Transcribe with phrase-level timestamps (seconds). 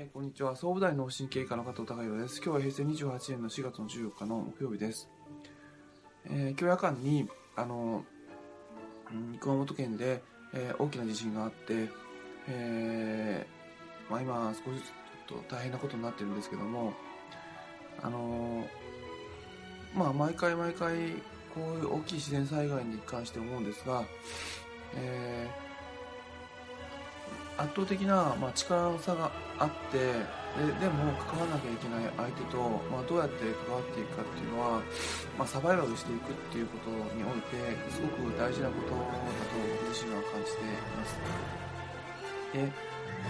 [0.00, 0.54] えこんにちは。
[0.54, 2.36] 総武大脳神経科の加藤孝弘です。
[2.40, 5.08] 今日は平成28年の4月の14日の木曜日です、
[6.26, 8.04] えー今日夜間にあの、
[9.12, 10.22] うん熊本県で、
[10.54, 11.88] えー大きな地震があって、
[12.46, 14.84] えーまあ、今少しずつ
[15.30, 16.92] ちょっと大変なことになってるんですけども
[18.00, 18.68] あの
[19.96, 20.94] まあ毎回毎回
[21.52, 24.04] こういう大きい自然災害に関して思うんですが、
[24.94, 25.67] えー
[27.58, 32.58] 圧倒的な、まあ、力の差があってででも関わらなきゃいけない相手と、
[32.90, 34.82] まあ、どうやって関わっていくかっていうのは、
[35.36, 37.58] まあ、サバイバルしていくっていうことにおいて
[37.90, 40.64] すごく大事なことだと僕自身は感じてい
[40.96, 41.18] ます。
[42.54, 42.62] で、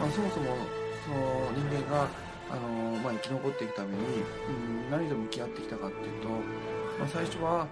[0.00, 0.56] まあ、そもそも
[1.04, 2.08] その人間が
[2.50, 6.28] あの、まあ、生き残っていくために、うん、何と向き合ってきたかっていうと、
[6.98, 7.66] まあ、最初は、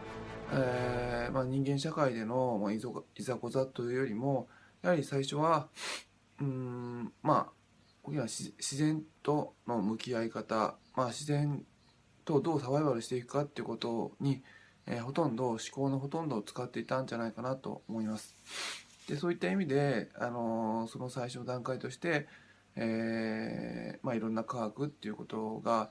[0.53, 4.49] えーまあ、人間社会での、まあ、いぞいざこざというよりも
[4.83, 5.69] やはり最初は
[6.41, 7.53] うんまあ
[8.03, 11.65] 大きな自然との向き合い方、まあ、自然
[12.25, 14.43] とどうサバイバルしていくかっていうことに、
[14.87, 18.35] えーほとんど思考のほとんどを使っていたんじゃないかなと思います。
[19.09, 22.27] でそういった意味で、あのーその最初の段階として、
[22.77, 25.91] えーまあ、いろんな科学っていうことが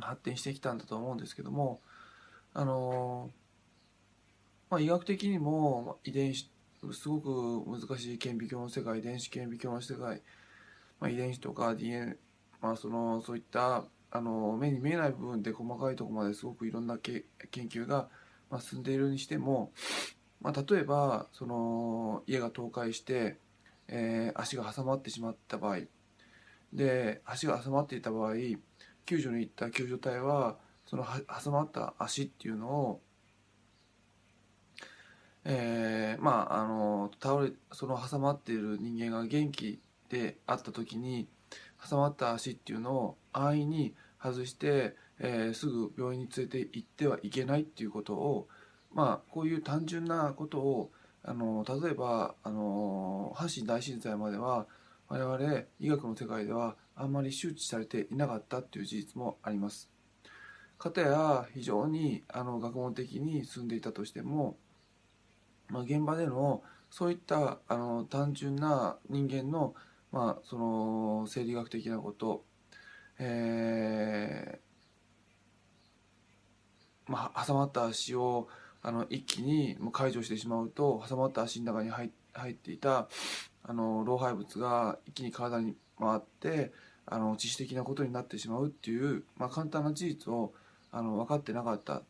[0.00, 1.80] 発展してきたんだと思うんですけども、
[2.54, 3.30] あの
[4.70, 6.50] まあ、医学的にも遺伝子
[6.92, 10.22] すごく難しい顕微鏡の世界電子顕微鏡の世界、
[11.00, 12.16] まあ、遺伝子とか DNA、
[12.60, 18.08] まあ、そのそういったあの目に見えない部分で細かいとこまですごくいろんなけ研究が、
[18.50, 19.72] まあ、進んでいるにしても、
[20.40, 23.38] まあ、例えばその家が倒壊して、
[23.88, 25.80] えー足が挟まってしまった場合
[26.72, 28.34] で足が挟まっていた場合
[29.06, 33.00] 救助に行った救助隊はその挟まった足っていうのを
[35.44, 41.28] えーまああの倒れその挟まっている人間が元気であった時に
[41.88, 48.48] 挟まった足っていうのを安易に外して、えーすぐ病院に連れて行ってはいけないっていうことを
[48.92, 50.90] まあこういう単純なことを
[51.22, 54.66] あの例えばあの阪神大震災までは
[55.08, 59.90] 我々医学の世界ではあんまり周知されていなかったっていう事実もあります。
[60.78, 64.56] かたや非常にあの学問的に進んでいたとしても
[65.68, 69.74] まあ、現場でのそういったあの単純な人間の,、
[70.12, 72.44] まあその生理学的なこと、
[73.18, 78.48] えーまあ、挟まった足を
[78.82, 83.08] あの一気に解除してしまうと挟まった足の中に入入っていた
[83.64, 86.72] あの老廃物が一気に体に回って
[87.06, 90.52] あの致死的なことになってしまうっていう、まあ、簡単な事実を
[90.92, 92.02] あの分かってなかった。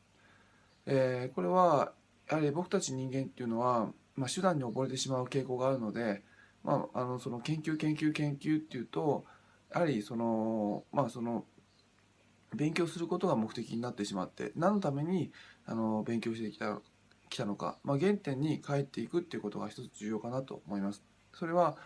[0.87, 1.93] えーこれは
[2.29, 6.23] やはり僕たち人間っていうのは、まあ、手段に溺れてしまう傾向があるので、
[6.65, 9.25] まあ、あのその研究研究研究っていうと
[9.73, 11.45] やはりそのまあその
[12.55, 15.31] 勉強することが目的になってしまって何のために
[15.67, 16.81] あの勉強してきた
[17.29, 21.03] きたのか、まあ、原点に帰っていくっていうことが一つ重要かなと思います。
[21.33, 21.77] それは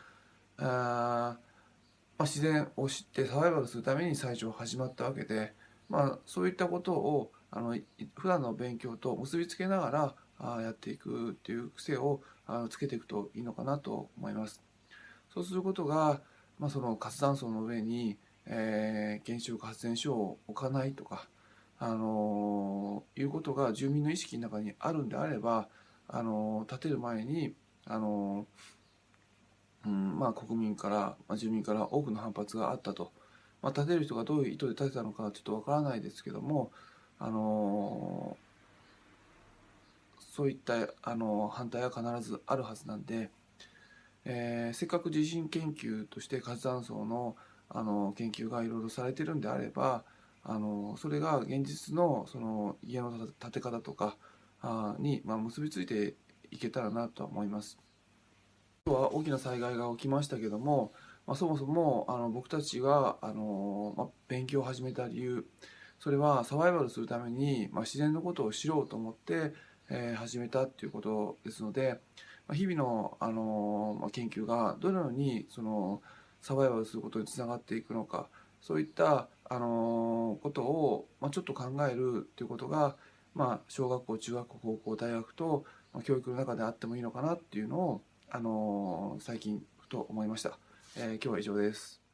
[0.59, 1.39] あ
[2.21, 5.55] まあ、自然を知ってサバイバルするために最初始まったわけで、
[5.89, 7.75] まあ、そういったことをあの
[8.15, 10.15] 普段の勉強と結びつけながら
[10.63, 14.63] やっていくっていう癖をあのつけていくといいのかなと思います。
[15.33, 16.21] そうすることが、
[16.59, 21.29] まあ、その活断層の上に、えー原子力発電所を置かないとか、
[21.79, 25.69] あのーいうことが住民の意識の中にあるんであれば、
[26.09, 27.55] あのー建てる前に、
[27.87, 30.97] あのーうんまあ、国民から、
[31.29, 33.13] まあ、住民から多くの反発があったと、
[33.63, 36.73] まあ、建てる人がどういう意図で建てたのかちょっとわからないですけども、
[37.19, 38.50] あのー
[40.41, 43.29] そういった、あの反対は必ずあるはずなんで、
[44.25, 47.37] えーせっかく地震研究として活断層の、
[47.69, 50.03] あの研究がいろいろされてるんであれば、
[50.43, 54.17] あのそれが現実のその家の建て方とか
[54.63, 56.15] あに、まあ、結びついて
[56.51, 57.79] いけたらなとは思います。
[58.87, 60.95] 今日は大きな災害が起きましたけども、
[61.27, 65.45] まあ、そもそもあの僕たちがあの、まあ、勉強を始めた理由
[66.01, 69.53] それはサバイバルするために、まあ、自然のことを知ろうと思って、
[69.91, 72.01] え始めたっていうことですので、
[72.47, 76.03] ま、日々の、あのま、研究がどのようにその
[76.41, 78.29] サバイバルすることにつながっていくのか
[78.61, 82.97] そういった、あのことを、ま、ちょっと考えるっていうことが、
[83.35, 90.59] まあ、小学校中学校高校大学と、ま、教育の中であってもいいのかなっていうのを、あの最近ふと思いました、
[90.97, 92.10] えー今日は以上です。